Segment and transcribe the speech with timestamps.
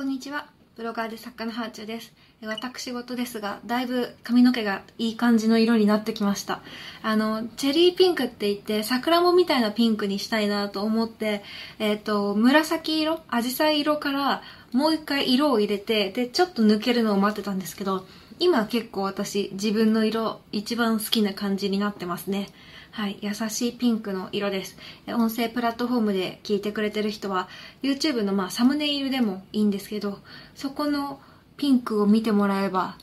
[0.00, 0.46] こんにちは。
[0.78, 2.14] ブロガーで作家のハーチューです。
[2.42, 6.62] 私事ですが、だいぶ髪の毛がいい感じの色になってきました。
[7.02, 11.42] あの、チェリーピンクって言って、桜もみたいなピンクにしたいなと思って、
[11.78, 14.40] えっ、と、紫色、アジサイ色から
[14.72, 18.06] もう一回色を入れて、で、ちょっと抜けるのを待ってたんですけど、
[18.38, 22.48] 今結構私、自分の色、一番好きな感じになってますね。
[22.92, 23.18] はい。
[23.20, 24.76] 優しいピンクの色です。
[25.06, 27.48] 音声プラットフォームで聞いてくれてる人は、
[27.82, 30.18] YouTube のまあサムネイルでもいいんですけど、
[30.54, 31.20] そこの
[31.56, 32.96] ピンクを見てもらえば、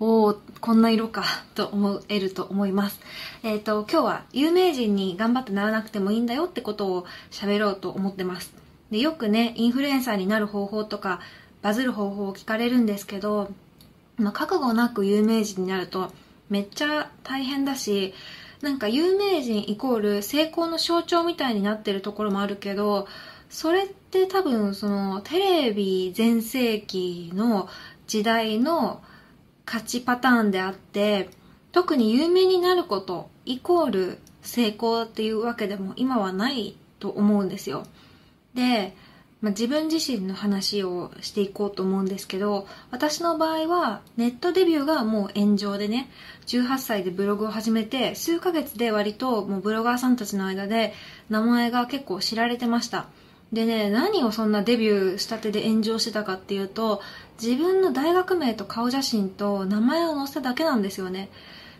[0.00, 3.00] おー、こんな色か、 と思えると思います。
[3.42, 8.54] えっ、と、今日は有名人に頑張ってならなくてもいいんだよってことを喋ろうと思ってます。
[8.90, 11.20] で、よくね、インフルエンサーになる方法とか、
[11.60, 13.50] バズる方法を聞かれるんですけど、
[14.16, 16.10] まあ、覚悟なく有名人になると
[16.48, 18.14] めっちゃ大変だし
[18.62, 23.06] なんか有名人イコール成功の象徴みたいになってるところもあるけど
[23.50, 27.68] それって多分そのテレビ全盛期の
[28.06, 29.02] 時代の
[29.66, 31.28] 勝ちパターンであって
[31.72, 37.84] 特に有名になることイコール成功っていうわけでも今はないと思うんですよ。
[38.54, 38.96] で
[39.42, 46.08] まあ、自分自身の話をしていこうと思うんですけど私の場合はネットデビューがもう炎上でね
[46.46, 50.94] 18歳でブログを始めて数ヶ月で割ともうブロガーさんたちの間で
[51.28, 53.06] 名前が結構知られてました。
[53.52, 57.00] でね何をそんなデビューしたてで炎上してたかっていうと
[57.40, 61.28] 自分の大学名と顔写真と名前を載せただけなんですよね。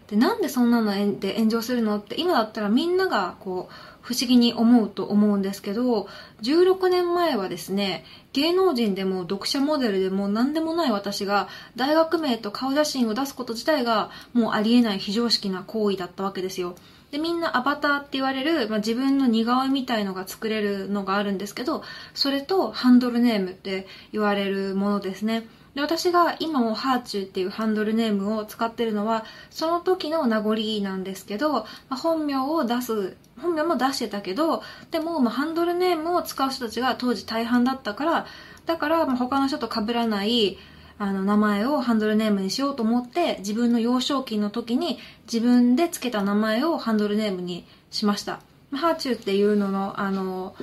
[0.08, 6.06] でなんでそんなので炎上するのって今だったらみんながこう不思議に思うと思うんですけど
[6.42, 16.76] 16年前はですね芸能人でも読者モデルでも何でもない私が大学名と顔写真を出すこと自体がもうありえない非常識な行為だったわけですよ。
[17.10, 21.82] でみんなアバターって言われる、まあ、自分の似顔絵みたいのが作れるのがあるんですけど
[22.14, 25.48] それとハンドルネームって言われるものですね。
[25.76, 38.26] で私が今もハーチューっていうハンドルネームを使ってるのはその時の名残なんですけど、まあ、本名を出す本名も出してたけどでも、まあ、ハンドルネームを使う人たちが当時大半だったから
[38.64, 40.56] だから、まあ、他の人と被らない
[40.98, 44.98] あの名前をハンドルネームにしようと思って自分の幼少期の時に
[45.30, 48.40] 自分で付けた名前をハンドルネームにしました。
[48.72, 50.56] ハーチューっていうののあの、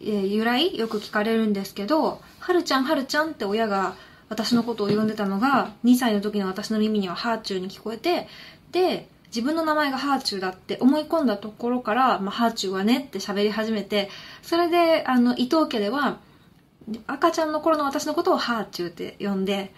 [0.00, 3.94] えー、由来よく聞かれるんですけどはるちゃんはるちゃんって親が
[4.28, 8.26] 私のことを呼んでたのが2歳の時の私の耳にはハーチューに聞こえて
[8.72, 14.08] で自分の名前がハーチューだって思い込んだところから、まあ、ハーチューはねって喋り始めて
[14.42, 16.18] それであの伊藤家では
[17.06, 19.72] 赤ちゃんの頃の私のことをハーチューって呼んで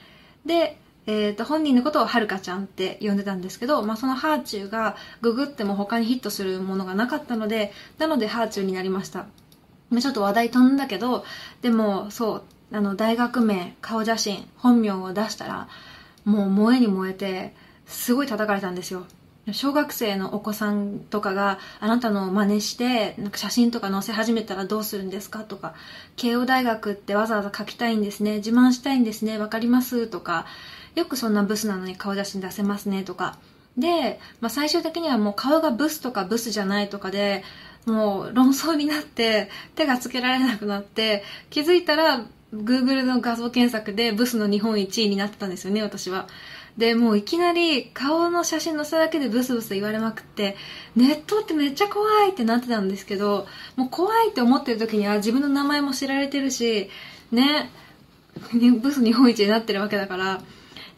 [0.44, 9.26] で、えー、と本人のことをはるかちゃんって呼んでたんですけど、まあ、そのハーチューがググっても他にヒットするものがなかったのでなのでハーチューになりました。
[9.90, 11.24] ちょっと話題飛んだけど
[11.62, 12.42] でもそう
[12.72, 15.68] あの大学名顔写真本名を出したら
[16.24, 17.54] もう燃えに燃えて
[17.86, 19.06] すごい叩かれたんですよ。
[19.52, 25.74] 小学生のお子さんとかがあなたの真似してなんか写真とか載せ始めたらどうするんですかとか
[26.16, 30.44] 慶応大学ってわざわざ書きたいんですね自慢したいんですねわかりますとか
[30.94, 33.38] よくそんなブスなのに顔写真出せますねとか。
[33.76, 37.44] で、まあ、最終的にはもう顔がブスとかブスじゃないとかで
[37.86, 46.26] もう論争になって手がつけられなくなって気づいたら Google の画像検索でブスの日本一位になってたんですよね私は。
[46.78, 50.56] でもういきなり顔の写真載せただけでブスブス言われまくって
[50.94, 56.88] ネットってめっちゃ怖いってなってたんですけどもう怖いって思ってる時には自分の名前も知られてるし
[57.32, 57.70] ね。
[58.80, 60.40] ブス日本一になってるわけだから。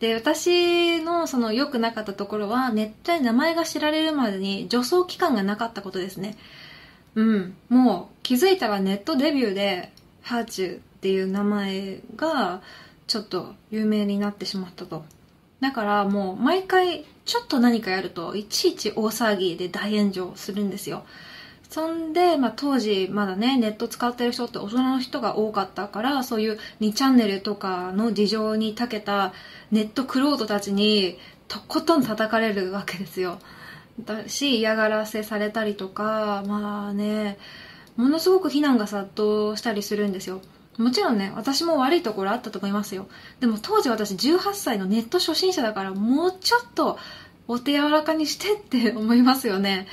[0.00, 6.36] で私のその良くなかったところはネットで名前が知られるまでに助走期間がなかったことですね。
[7.14, 7.54] うん。
[7.68, 10.89] もう気づいたらネットデビューでハーチュー。
[11.00, 12.60] っていう名前が
[13.06, 15.02] ちょっと有名になってしまったと。
[15.60, 21.04] だからもう毎回ちょっと何かやるといちいち大騒ぎで大炎上するんですよ。
[21.70, 29.32] そんで、まあ、当時まだねネット使ってる人って大人の人が多かったからそういう2チャンネルとかの事情に長けた
[29.70, 31.16] ネットクロートたちに
[31.48, 33.38] とことん叩かれるわけですよ。
[34.04, 37.38] だし嫌がらせされたりとかまあね
[37.96, 40.42] ものすごく非難が殺到したりするんですよ。
[40.78, 43.08] もちろんね私も悪いところあったと思いますよ。
[43.40, 46.98] でも当時私18歳のネット初心者だからもうちょっと
[47.48, 49.86] お手柔らかにしてって思いますよね。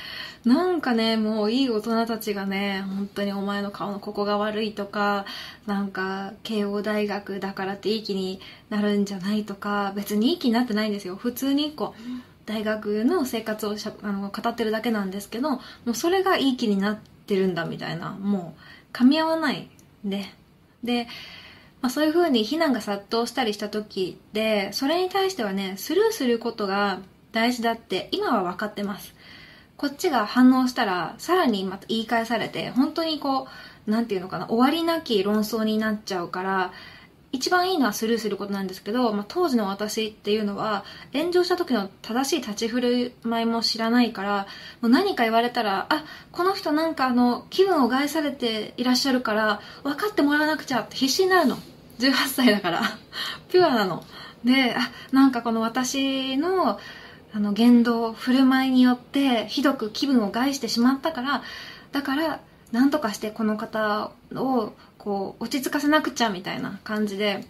[0.44, 5.26] なんかねもういい大人たちがね本当にお前の顔のここが悪いとか
[5.66, 8.40] なんか慶応大学だからっていい気に
[8.70, 11.16] なるんじゃないとか別にいい気になってないんですよ。
[11.16, 12.02] 普通にこう
[12.46, 19.68] 大学の生活をしゃあの語ってるだけなんですけどもうそれがいい気になってるんだみたいなもう噛み合わない
[20.04, 20.24] で
[20.82, 21.06] で
[21.80, 27.00] まあ、そういうふうに非難が殺到したりした時で、それに対してはね、スルーすることが
[27.32, 29.14] 大事だって今は分かってます。
[29.76, 33.46] こっちが反応したら、さらにまた言い返されて、本当にこ
[33.86, 36.72] う、何て言うのかな、終わりなき論争になっちゃうから、
[37.30, 44.46] 一番いいのはスルーすることなんですけど、まあ、当時の私っていうのは炎上した時の正しい立ち振る舞いも知らないから
[44.80, 51.58] もう何か言われたらあこの人なんかあの気分を害されていらっしゃるから分かってもらわなくちゃって必死になるの。
[51.98, 52.82] 18歳だから。
[53.50, 54.04] ピュアなの。
[54.44, 56.78] であなんかこの私の
[57.34, 61.42] あの言動振る舞いによってひどく気分を害してしまったから
[61.92, 62.40] だから
[62.72, 64.72] 何とかしてこの方を
[65.08, 67.42] こう落ち着かせなくちゃみたいな感じで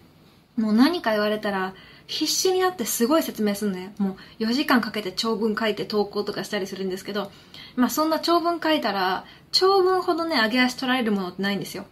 [0.55, 1.73] もう何か言われたら
[2.07, 7.33] 必死になってすごい説明するのよもう4時間かけて長文書いて投稿とかしたりするんですけど
[7.75, 11.83] まあそんな長文書いたら長文ほどね上げ足取られるものってないんですよ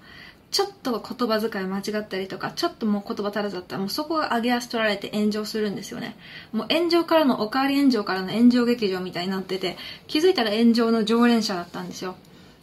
[0.52, 6.16] ちょっと言葉遣い間違ったりとか、ちょっともう言葉足らずだったら、もうそこが上げ足取られて炎上するんですよね。
[6.54, 9.75] もう炎上からの、おかわり炎上からの炎上劇場みたいになってて、
[10.08, 12.16] 気づいたら炎上の常連者だったんですよ。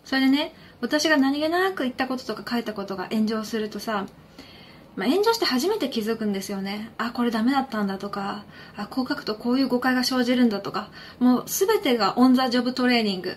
[0.07, 0.55] それでね、
[0.85, 4.05] 私が何気なく言ったこととか書いたことが炎上するとさ、
[4.97, 6.91] まあ、炎上して初めて気づくんですよね。
[6.99, 8.45] あ、これダメだったんだとか、
[8.77, 10.91] あ、こう書くとこういう誤解が生じるんだとか、
[11.21, 13.35] もう全てがオンザジョブトレーニング。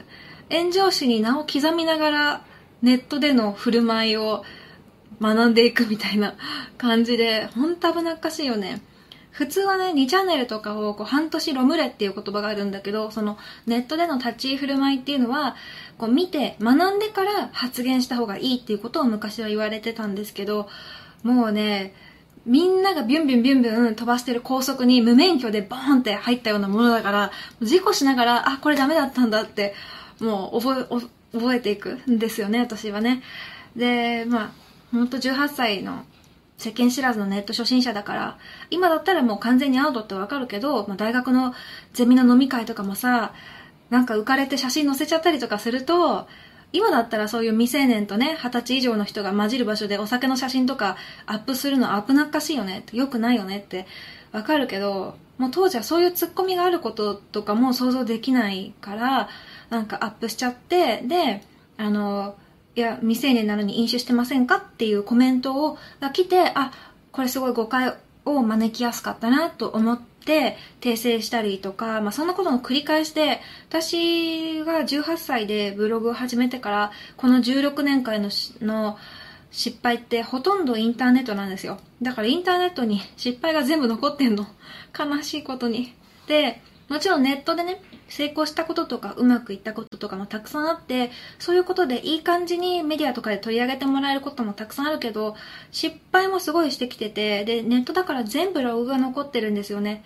[0.52, 2.42] 炎上史に名を刻みながら、
[2.82, 4.44] ネットでの振る舞いを
[5.22, 6.36] 学んでいくみたいな
[6.78, 8.82] 感じで、ほんと危なっかしいよね。
[9.32, 13.38] 普通はね、2チャンネルとかをこう半年ロムレっていう言葉があるんだけど、その
[13.68, 15.56] ネットでの立ち居振る舞いっていうのは、
[15.98, 20.68] こう見て学んでから発言した方がいいっていうことを昔は言われてたんですけど、
[21.24, 21.94] もうね、
[22.48, 27.32] みんながビュンビュンビュンビュン飛ばしてる高速に無免許でボーンって入ったようなものだから、
[27.62, 29.76] 事故しながら、あ、これダメだったんだって、
[30.20, 33.22] もう覚え、覚えていくんですよね、私はね。
[33.76, 34.52] で、まあ、
[34.92, 36.06] ほんと18歳の
[36.58, 38.38] 世間知らずのネット初心者だから、
[38.72, 41.54] 今だったらもう完全にアウトってわかるけど、まあ、大学の
[41.94, 43.34] ゼミの飲み会とかもさ、
[43.90, 46.28] なんか浮かれて写真載せちゃったりとかすると、
[46.74, 53.88] 今だったらそういう未成年とね、二十歳以上の人が混じる場所でお酒の写真とかアップするの危なっかしいよねって、良くないよねって
[54.32, 59.30] わかるけど、もう当時はそういうツッコミがあることとかも想像できないから、
[59.70, 61.44] なんかアップしちゃって、で、
[61.78, 62.36] あの、
[62.78, 66.72] いや、未成年なのに飲酒してませんかっていうコメントをが来て、あ、
[67.12, 78.30] これすごい誤解を招きやすかったなと思って訂正したりとか、まあそんなことの繰り返しで、私が18歳でブログを始めてから、この16年間の
[78.62, 79.00] の
[79.50, 81.80] 失敗ってほとんどインターネットなんですよ。
[82.04, 84.46] だからインターネットに失敗が全部残ってんの。
[84.96, 85.96] 悲しいことに。
[86.28, 95.36] で、もちろんネットでね、成功したこととかうまくいったこととかもたくさんあって、そういうことでいい感じにメディアとかで取り上げてもらえることもたくさんあるけど、
[95.72, 100.06] 失敗もすごいしてきてて、で、ネットだから全部ログが残ってるんですよね。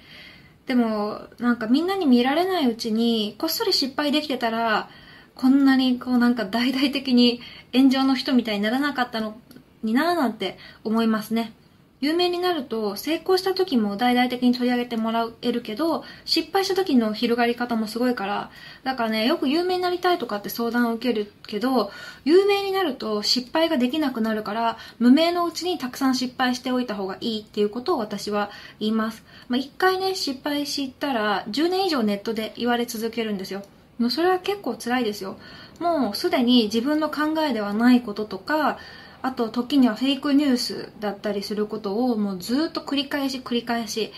[0.66, 4.90] でも、なんかみんなに見られないうちに、こっそり失敗できてたら、
[5.36, 7.42] こんなにこうなんか大々的に
[7.74, 9.38] 炎上の人みたいにならなかったの
[9.84, 11.54] になーなんて思いますね。
[12.02, 18.50] 有名になると成功した時も大々的に取り上げてもらえるけど失敗した時の広がり方もすごいから
[18.84, 21.92] だからねよく有名になりたいとかって相談を受けるけど
[22.26, 28.50] 有名になると失敗ができなくなるから無名のうちにたくさん失敗しておいた方がいいっていうことを私は
[28.80, 33.64] 言います、まあ、一回ね失敗したら10年以上ネットで言われ続けるんですよ。
[34.00, 35.38] もうそれは結構辛いですよ。
[35.80, 38.80] もうすでに自分の考えではないこととか
[39.22, 44.12] あと時にはフェイクニュースだったりすることをもうずっと繰り返し繰り返し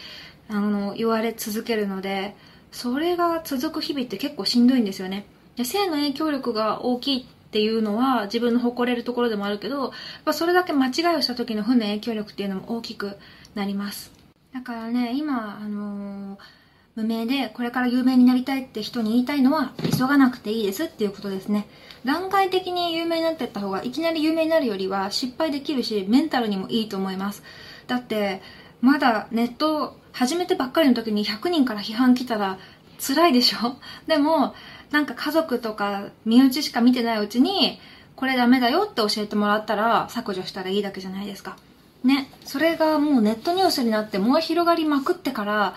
[0.49, 2.35] あの言われ続けるので
[2.71, 5.25] それが続く日々って結構しんどいんですよね。
[5.55, 9.91] で性の影響力が大きいっていうのは自分の誇れるところでもあるけど
[10.25, 13.17] まあそれだけ間違いをした時の負の影響力っていうのも大きく
[13.53, 14.11] なります。
[14.53, 16.62] だからね今あのー
[16.95, 21.67] 無名でこれから有名になりたいって人に言いたいのは急がなくていいですっていうことですね。
[22.05, 27.41] 段階的に有名になっていった方がいきなり有名になるよりは失敗できるしメンタルにもいいと思います。
[27.87, 28.41] だって
[28.81, 32.59] まだネット始めてばっかりの時に100人から批判来たら
[32.99, 33.77] 辛いでしょ？
[34.07, 34.53] でも
[34.91, 37.79] なんか家族とか身内しか見てないうちに
[38.15, 41.57] これダメだよって教えてもらったら削除したらいいだけじゃないですか。
[42.03, 42.29] ね。
[42.45, 45.73] それがもうネットニュースになって燃え広がりまくってから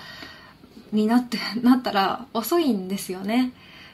[0.92, 3.52] になって、なったら遅いんですよね。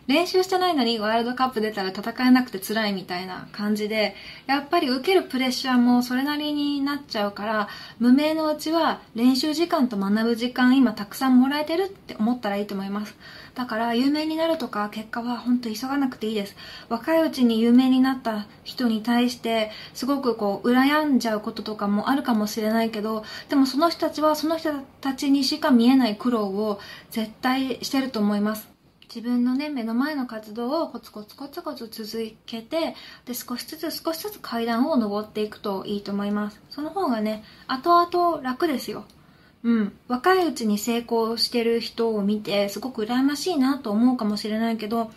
[0.08, 7.68] 練習してないのにワールドカップ出たら戦えなくて辛いみたいな感じで、やっぱり受けるプレッシャーもそれなりになっちゃうから、
[8.00, 13.14] 無名のうちは練習時間と学ぶ時間今たくさんもらえてるって思ったらいいと思います。
[13.54, 16.56] だから有名になるとか結果は本当急がなくていいです。
[16.88, 26.80] 若いうちに有名になった人に対してすごくこう羨んじゃうこととかもあるかもしれないけど、でもその人たちはその人たちにしか見えない苦労を
[27.11, 28.73] 絶対してると思います。
[29.14, 32.94] 自分のね、目の前の活動をコツコツコツコツ続けて、
[33.26, 36.62] で、少しずつ少しずつ階段を登っていくといいと思います。
[36.71, 39.04] その方がね、後々楽ですよ。
[39.64, 39.92] うん。
[40.09, 45.11] 若いうちに成功してる人を見て、すごく羨ましいなと思うかもしれないけど、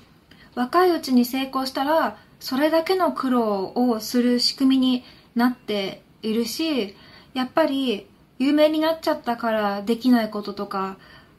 [0.53, 6.95] 若いうちに成功したら、それだけの苦労をする仕組みになっているし、
[7.33, 10.97] やっぱり、有名になっちゃったからできないこととか、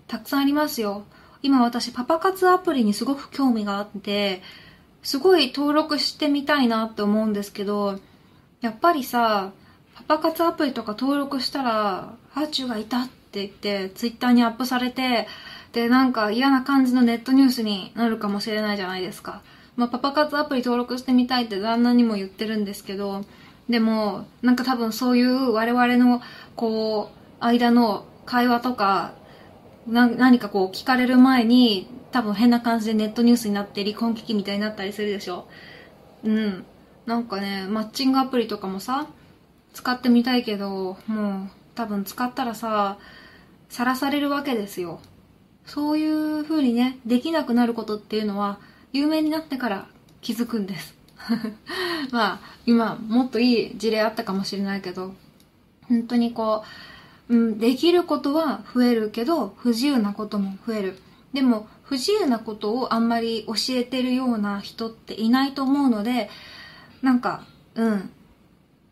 [0.08, 1.04] たくさんありますよ。
[1.42, 4.42] 今私パパ活アプリにすごく興味があって、
[5.02, 8.00] すごい登録してみたいなって思うんですけど、
[8.60, 9.52] やっぱりさ、
[10.08, 15.26] パ活アプリとか登録したら、ハーチューがいたって言って、ツイッターにアップされて、
[15.72, 19.42] で、なんか嫌な感じのネットニュースになるかもしれないじゃないですか。
[19.76, 23.24] まあ、パパ活アプリ登録してみたいって旦那にも言ってるんですけど、
[23.68, 26.22] でも、なんか多分そういう我々の、
[26.54, 27.10] こ
[27.40, 29.12] う、間の会話とか、
[29.86, 35.46] 何かこう聞かれる前に多分変な感じでネットニュースになって離婚危機みたいになったりするでしょ
[36.24, 36.64] うん
[37.06, 39.06] なんかねマッチングアプリとかもさ
[39.76, 42.96] 使ってみたいけどもう多分使ったらさ
[43.68, 45.00] さらされるわけですよ
[45.66, 48.58] そういう風にねできなくなることっていうのは
[48.92, 49.86] 有名になってから
[50.22, 50.94] 気づくんです
[52.10, 55.14] まあ今もっといい事例あったかもしれないけど
[55.88, 56.68] 本当にこう
[57.28, 60.98] うん、できることは増えるけど、不自由なことも増える。
[61.32, 66.30] でも、不自由なことをあんまり教えてるような人っていないと思うので、
[67.02, 68.10] なんか、うん、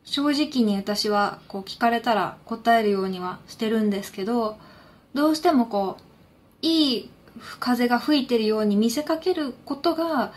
[0.04, 4.58] 正直に私はこう聞かれたら答えるようにはしてるんですけど、
[5.14, 6.02] どうしてもこう、
[6.66, 7.10] いい
[7.60, 10.32] 風が吹いてるように見せかけることが、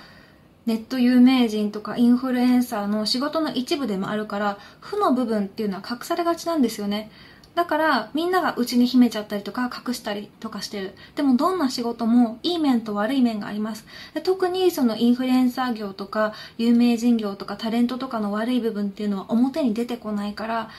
[0.65, 7.11] ネット有名人とかインフルエンサーの仕事の一部でもあるから、負の部分っていうのは隠されがちなんですよね。
[7.57, 10.93] だからみんなが内に秘めちゃったりとか隠したりとかしてる。
[11.15, 13.83] でもどんな仕事もいい面と悪い面があります。
[14.13, 20.69] で特にそのインフルエンサー業とか有名人業とかタレントとかの悪い部分っていうのは表に出てこないから、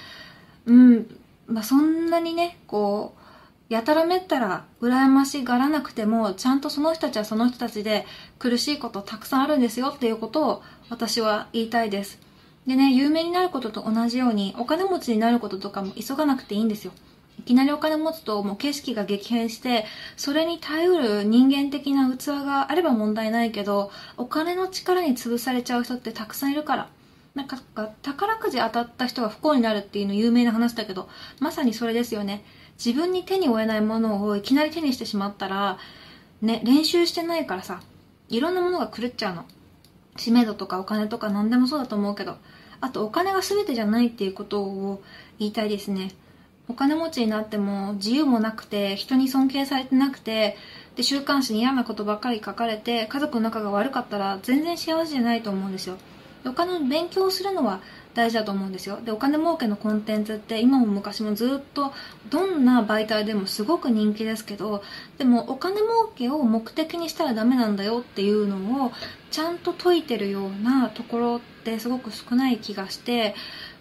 [0.66, 1.18] うん、
[1.48, 3.16] まあそんなにね、こ
[3.70, 8.06] う、やたらめったら羨ましがらなくても、ちゃんとその人たちはその人たちで
[8.38, 12.27] 苦しいことたくさんあるんですよっていうことを私は言いたいです。
[12.68, 16.92] でね、有名になることと同じように、お金持ちになることとかも急がなくていいんですよ。
[17.38, 19.86] いきなりお金持つともう景色が激変して、
[20.18, 26.88] それに耐えうる人間的な器があれば問題ないけど、お金の力に潰されちゃう人ってたくさんいるから。
[27.34, 27.58] なんか、
[28.02, 31.08] 宝くじ当たった人が不幸になるっていうの有名な話だけど、
[31.40, 32.44] まさにそれですよね。
[32.84, 35.78] 自分に手に負えないものをいきなり手にしてしまったら、
[36.42, 37.80] ね、練習してないからさ、
[38.28, 39.46] いろんなものが狂っちゃうの。
[40.18, 42.36] 知名度とかお金とか何でもそうだと思うけど、
[42.80, 45.02] あとお金が全てじゃないっていうことを
[45.38, 46.12] 言いたいですね。
[46.68, 50.56] お金持ちになっても自由もなくて、人に尊敬されてなくて、
[50.96, 55.96] で、週刊誌に嫌なことばっかり書かれて、家族の仲が悪かったら全然幸せじゃないと思うんですよ。
[56.44, 57.80] お金の勉強をするのは
[58.14, 59.00] 大事だと思うんですよ。
[59.04, 61.92] で、お金儲けのコンテンツって今も昔もずっと
[62.30, 64.82] どんな媒体でもすごく人気ですけど、
[65.18, 68.92] でもお金儲けを目的にしたらダメなんだよっていうのを
[69.30, 73.34] ちゃんと解いてるようなところってすごく少ない気がして、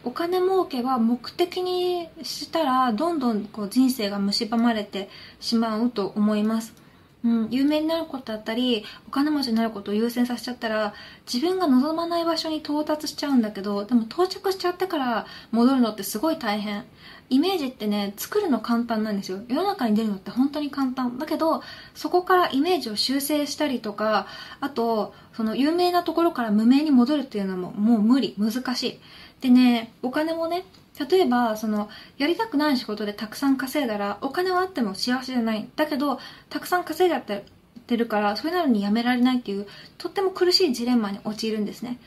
[0.03, 6.86] お金儲けは目的にしたらどんどんこう人生が蝕まれてしまうと思います。
[7.27, 10.93] うん、有名になることだったり、お金持ちになることを優先させちゃったら、
[11.31, 16.85] 自分が望まない場所に到達しちゃうんだけど、でも到着しちゃってから戻るのってすごい大変。
[17.29, 19.41] イメージってね、作るの簡単なんですよ。
[19.49, 21.17] 世の中に出るのって本当に簡単。
[21.17, 21.61] だけど、
[21.93, 24.27] そこからイメージを修正したりとか、
[24.61, 28.99] あと、その有名なところから無名に戻るっていうのももう無理、難しい。
[29.41, 30.63] でね、お金もね、
[31.09, 35.67] 例えば、その、やりたくない仕事でたくさん稼いだら、お金はあっても幸せじゃない。
[35.75, 41.99] だけど、たくさん稼いじゃってるから、それなのにやめられないっていう、とっても苦しいジレンマに陥るんですね。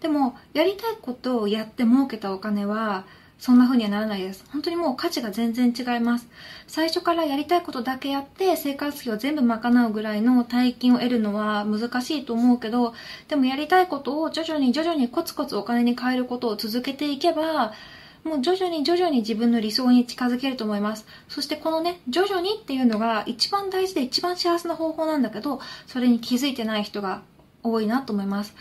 [0.00, 3.04] でも、やりたいことをやって儲けたお金は、
[3.38, 4.44] そんな風にはならないです。
[4.52, 6.28] 本当にもう価値が全然違います。
[6.66, 12.94] 最初からやりたいことだけやって生活費を全部賄うぐらいの大金を得るのは難しいと思うけど、
[13.28, 17.74] でもやりたいことを徐々に徐々にコツコツお金に変えることを続けていけば、
[18.24, 21.06] もう徐々に徐々に自分の理想に近づけると思います。
[21.28, 27.22] そしてこのね、徐々にっていうのが一番大事で一番幸せな方法なんだけど、それに気づいてない人が
[27.62, 28.54] 多いなと思います。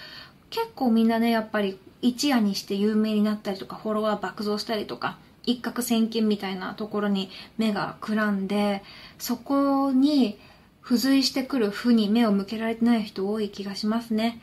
[0.50, 8.84] 結構みんなね、やっぱり一夜にして有名になったりとか、フォロワー爆増したりとか、一攫千金みたいなところに目がくらんで、
[9.18, 10.38] そこに
[10.84, 14.42] 付随してくる負に目を向けられてない人多い気がしますね。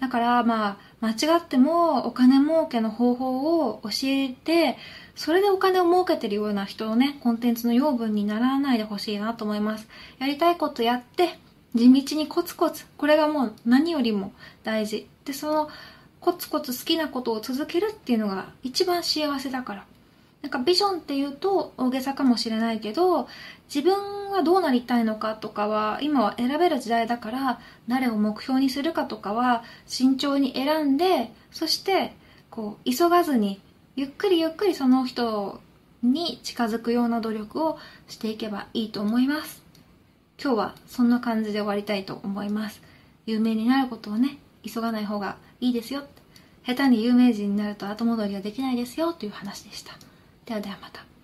[0.00, 4.76] だからまあ、間違ってもお金儲けの方法を教えて、
[5.14, 9.88] それでお金を儲けてるような人のね、コンテンツの養分にならないでほしいなと思います。
[10.18, 11.38] やりたいことやって、
[11.74, 14.32] 地道にコツコツ、これがもう何よりも
[14.64, 15.08] 大事。
[15.24, 15.68] で、その
[16.20, 19.86] コツコツ好きなことを続けるっていうのが一番幸せだから。
[20.42, 23.28] なんかビジョンっていうと大げさかもしれないけど、
[23.72, 32.14] 自分はどうなりたいのかとかは、今は選べる時代だから、誰を目標にするかとかは、慎重に選んで、そして、
[32.50, 33.60] こう、急がずに、
[33.96, 35.60] ゆっくりゆっくりその人
[36.02, 39.62] に近づくような努力をしていけばいいと思います。
[40.40, 42.80] 今日はそんな感じで終わりたいと思います。
[43.26, 46.04] 有名になることはね、急がない方がいいですよ。
[46.64, 50.07] 下手に有名人になると後戻りはできないですよという話でした。
[50.48, 51.17] ではではまた。